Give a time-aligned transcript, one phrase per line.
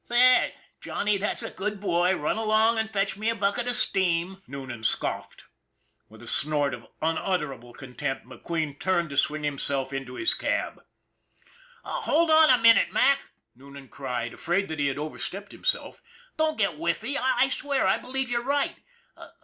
[0.09, 4.41] "There, Johnny, that's a good boy, run along and fetch me a bucket of steam,"
[4.47, 5.43] Noonan scoffed.
[6.09, 10.77] With a snort of unutterable contempt, McQueen turned to swing himself into his cab.
[10.77, 13.19] McQUEEN'S HOBBY 283" Hold on a minute, Mac,"
[13.55, 16.01] Noonan cried, afraid that he had overstepped himself."
[16.37, 17.15] Don't get whiffy.
[17.15, 18.75] I swear, I believe you're right.